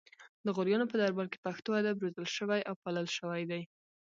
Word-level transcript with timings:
د 0.45 0.47
غوریانو 0.55 0.89
په 0.91 0.95
دربار 1.01 1.27
کې 1.31 1.43
پښتو 1.45 1.69
ادب 1.79 1.95
روزل 2.03 2.27
شوی 2.37 2.61
او 2.69 2.75
پالل 2.83 3.07
شوی 3.17 3.41
دی 3.51 3.61